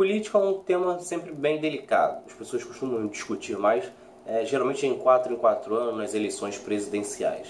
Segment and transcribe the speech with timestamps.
[0.00, 2.22] Política é um tema sempre bem delicado.
[2.26, 3.84] As pessoas costumam discutir mais,
[4.24, 7.48] é, geralmente em quatro em quatro anos, nas eleições presidenciais.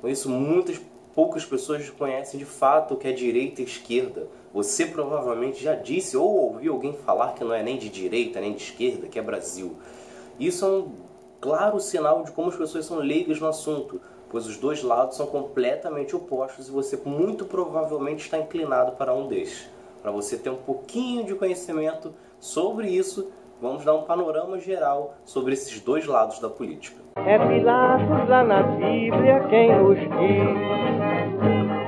[0.00, 0.80] Com isso, muitas
[1.14, 4.26] poucas pessoas conhecem de fato o que é direita e esquerda.
[4.52, 8.54] Você provavelmente já disse ou ouviu alguém falar que não é nem de direita nem
[8.54, 9.76] de esquerda, que é Brasil.
[10.36, 10.92] Isso é um
[11.40, 15.28] claro sinal de como as pessoas são leigas no assunto, pois os dois lados são
[15.28, 19.72] completamente opostos e você muito provavelmente está inclinado para um destes.
[20.04, 25.54] Para você ter um pouquinho de conhecimento sobre isso, vamos dar um panorama geral sobre
[25.54, 27.00] esses dois lados da política.
[27.16, 30.10] É Pilatos lá na Bíblia quem nos diz,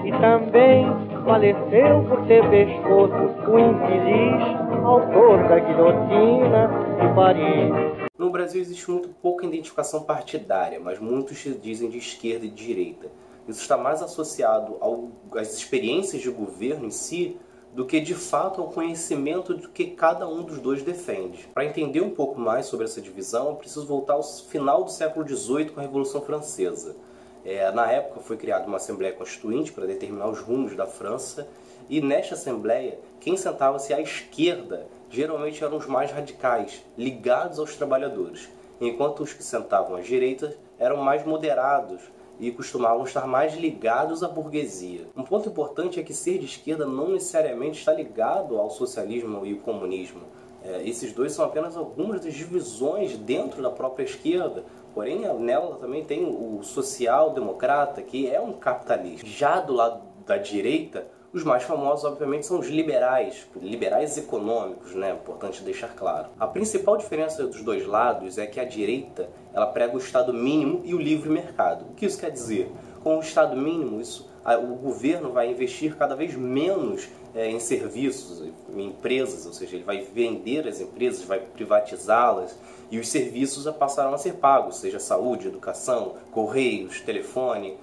[0.07, 0.87] e também
[1.27, 3.13] faleceu por ter pescoço
[3.51, 8.09] o infeliz autor da guilhotina de Paris.
[8.17, 12.65] No Brasil existe muito pouca identificação partidária, mas muitos se dizem de esquerda e de
[12.65, 13.09] direita.
[13.47, 17.39] Isso está mais associado ao, às experiências de governo em si
[17.77, 21.47] do que de fato ao conhecimento do que cada um dos dois defende.
[21.53, 25.29] Para entender um pouco mais sobre essa divisão, eu preciso voltar ao final do século
[25.29, 26.97] XVIII com a Revolução Francesa.
[27.45, 31.47] É, na época foi criada uma Assembleia Constituinte para determinar os rumos da França,
[31.87, 38.49] e nesta Assembleia, quem sentava-se à esquerda geralmente eram os mais radicais, ligados aos trabalhadores,
[38.81, 42.01] enquanto os que sentavam à direita eram mais moderados,
[42.39, 45.07] e costumavam estar mais ligados à burguesia.
[45.17, 49.53] Um ponto importante é que ser de esquerda não necessariamente está ligado ao socialismo e
[49.53, 50.23] ao comunismo.
[50.63, 54.65] É, esses dois são apenas algumas das divisões dentro da própria esquerda,
[54.95, 59.27] porém nela também tem o social-democrata, que é um capitalista.
[59.27, 65.13] Já do lado da direita, os mais famosos, obviamente, são os liberais, liberais econômicos, né?
[65.13, 66.29] Importante deixar claro.
[66.39, 70.83] A principal diferença dos dois lados é que a direita ela prega o Estado mínimo
[70.85, 71.85] e o livre mercado.
[71.91, 72.71] O que isso quer dizer?
[73.03, 78.43] Com o Estado mínimo, isso, o governo vai investir cada vez menos é, em serviços,
[78.75, 82.57] em empresas, ou seja, ele vai vender as empresas, vai privatizá-las
[82.91, 87.77] e os serviços passarão a ser pagos, seja saúde, educação, correios, telefone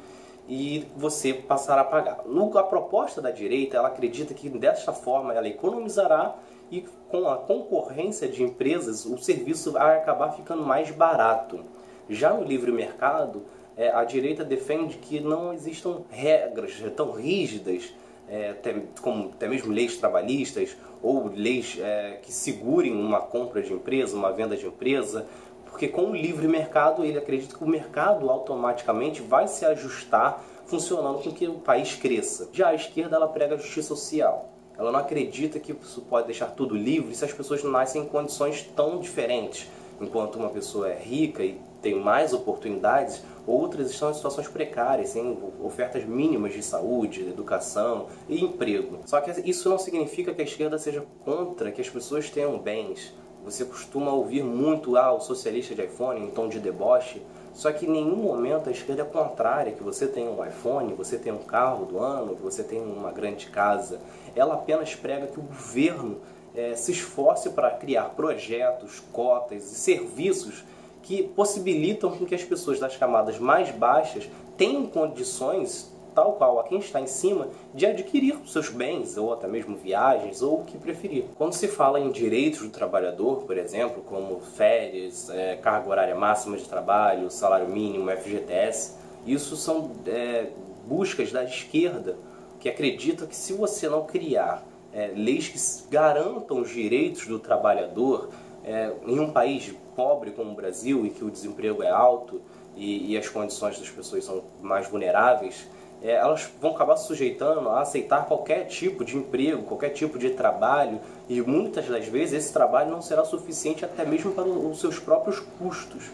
[0.48, 2.24] e você passará a pagar.
[2.56, 6.36] A proposta da direita, ela acredita que desta forma ela economizará
[6.72, 11.62] e com a concorrência de empresas o serviço vai acabar ficando mais barato.
[12.10, 13.44] Já no livre mercado,
[13.78, 17.94] é, a direita defende que não existam regras tão rígidas,
[18.30, 23.74] é, até, como até mesmo leis trabalhistas ou leis é, que segurem uma compra de
[23.74, 25.26] empresa, uma venda de empresa,
[25.74, 31.24] porque com o livre mercado, ele acredita que o mercado automaticamente vai se ajustar funcionando
[31.24, 32.48] com que o país cresça.
[32.54, 34.52] Já a esquerda ela prega a justiça social.
[34.78, 38.62] Ela não acredita que isso pode deixar tudo livre se as pessoas nascem em condições
[38.76, 39.68] tão diferentes.
[40.00, 45.36] Enquanto uma pessoa é rica e tem mais oportunidades, outras estão em situações precárias, sem
[45.60, 49.00] ofertas mínimas de saúde, educação e emprego.
[49.08, 53.12] Só que isso não significa que a esquerda seja contra que as pessoas tenham bens
[53.44, 57.22] você costuma ouvir muito ah, o socialista de iPhone em tom de deboche,
[57.54, 61.18] só que em nenhum momento a esquerda é contrária, que você tem um iPhone, você
[61.18, 64.00] tem um carro do ano, que você tem uma grande casa.
[64.36, 66.18] Ela apenas prega que o governo
[66.56, 70.64] é, se esforce para criar projetos, cotas e serviços
[71.04, 74.28] que possibilitam que as pessoas das camadas mais baixas
[74.58, 79.48] tenham condições tal qual a quem está em cima, de adquirir seus bens, ou até
[79.48, 81.26] mesmo viagens, ou o que preferir.
[81.38, 86.58] Quando se fala em direitos do trabalhador, por exemplo, como férias, é, carga horária máxima
[86.58, 90.48] de trabalho, salário mínimo, FGTS, isso são é,
[90.86, 92.18] buscas da esquerda
[92.60, 98.30] que acredita que se você não criar é, leis que garantam os direitos do trabalhador
[98.64, 102.42] é, em um país pobre como o Brasil, em que o desemprego é alto
[102.76, 105.68] e, e as condições das pessoas são mais vulneráveis,
[106.04, 110.32] é, elas vão acabar se sujeitando a aceitar qualquer tipo de emprego, qualquer tipo de
[110.32, 111.00] trabalho,
[111.30, 115.40] e muitas das vezes esse trabalho não será suficiente até mesmo para os seus próprios
[115.58, 116.12] custos.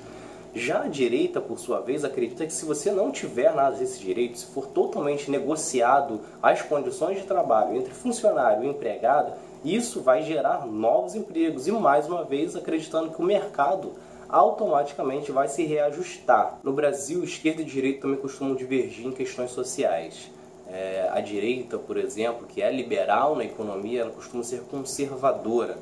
[0.53, 4.37] Já a direita, por sua vez, acredita que se você não tiver nada desse direito,
[4.37, 9.33] se for totalmente negociado as condições de trabalho entre funcionário e empregado,
[9.63, 13.93] isso vai gerar novos empregos e, mais uma vez, acreditando que o mercado
[14.29, 16.59] automaticamente vai se reajustar.
[16.63, 20.29] No Brasil, esquerda e direita também costumam divergir em questões sociais.
[20.71, 25.77] É, a direita, por exemplo, que é liberal na economia, ela costuma ser conservadora.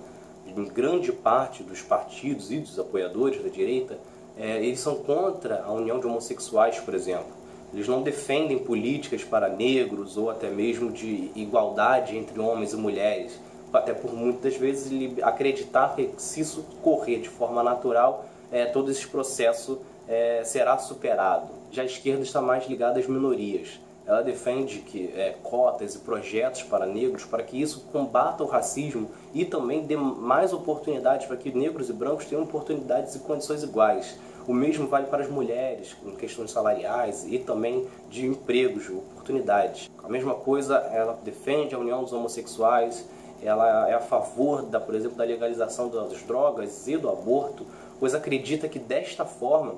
[0.48, 4.00] Em grande parte dos partidos e dos apoiadores da direita,
[4.38, 7.36] é, eles são contra a união de homossexuais, por exemplo.
[7.74, 13.38] Eles não defendem políticas para negros ou até mesmo de igualdade entre homens e mulheres.
[13.74, 14.90] Até por muitas vezes
[15.22, 21.50] acreditar que se isso correr de forma natural, é, todo esse processo é, será superado.
[21.72, 23.80] Já a esquerda está mais ligada às minorias.
[24.06, 29.12] ela defende que é, cotas e projetos para negros para que isso combata o racismo
[29.34, 34.18] e também dê mais oportunidades para que negros e brancos tenham oportunidades e condições iguais.
[34.48, 39.90] O mesmo vale para as mulheres, em questões salariais e também de empregos, oportunidades.
[40.02, 43.06] A mesma coisa, ela defende a união dos homossexuais,
[43.42, 47.66] ela é a favor, da, por exemplo, da legalização das drogas e do aborto,
[48.00, 49.76] pois acredita que desta forma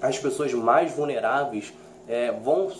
[0.00, 1.72] as pessoas mais vulneráveis
[2.08, 2.70] é, vão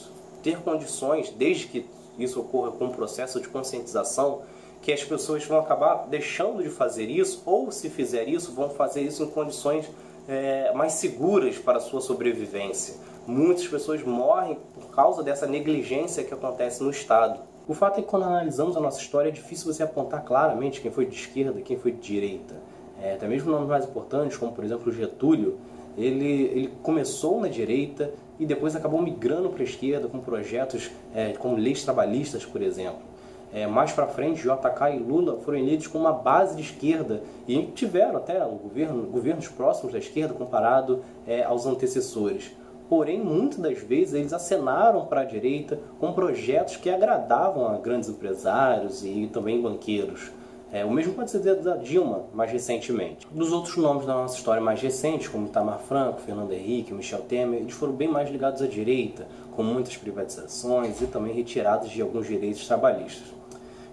[0.43, 1.87] ter condições, desde que
[2.19, 4.43] isso ocorra com um processo de conscientização,
[4.82, 9.02] que as pessoas vão acabar deixando de fazer isso, ou se fizer isso, vão fazer
[9.02, 9.87] isso em condições
[10.26, 12.94] é, mais seguras para a sua sobrevivência.
[13.26, 17.40] Muitas pessoas morrem por causa dessa negligência que acontece no Estado.
[17.69, 20.90] O fato é que quando analisamos a nossa história é difícil você apontar claramente quem
[20.90, 22.55] foi de esquerda quem foi de direita.
[23.02, 25.58] É, até mesmo nomes mais importantes, como por exemplo Getúlio,
[25.97, 31.32] ele, ele começou na direita e depois acabou migrando para a esquerda com projetos é,
[31.32, 33.11] como leis trabalhistas, por exemplo.
[33.52, 37.62] É, mais para frente, JK e Lula foram eleitos com uma base de esquerda e
[37.67, 42.53] tiveram até um governo, governos próximos da esquerda comparado é, aos antecessores.
[42.88, 48.08] Porém, muitas das vezes eles acenaram para a direita com projetos que agradavam a grandes
[48.08, 50.31] empresários e também banqueiros.
[50.72, 53.26] É, o mesmo pode ser da Dilma, mais recentemente.
[53.32, 57.61] Dos outros nomes da nossa história mais recente, como Itamar Franco, Fernando Henrique, Michel Temer,
[57.61, 59.26] eles foram bem mais ligados à direita,
[59.56, 63.34] com muitas privatizações e também retiradas de alguns direitos trabalhistas.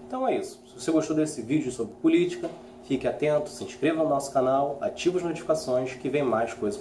[0.08, 0.62] Então é isso.
[0.68, 2.48] Se você gostou desse vídeo sobre política,
[2.84, 6.76] fique atento, se inscreva no nosso canal, ative as notificações que vem mais coisas